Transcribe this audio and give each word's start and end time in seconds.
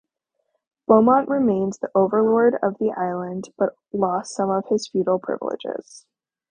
Beaumont 0.87 1.29
remained 1.29 1.73
the 1.79 1.91
overlord 1.93 2.55
of 2.63 2.75
the 2.79 2.89
island, 2.91 3.53
but 3.55 3.77
lost 3.93 4.31
some 4.33 4.49
of 4.49 4.65
his 4.69 4.87
feudal 4.87 5.19
privileges. 5.19 6.07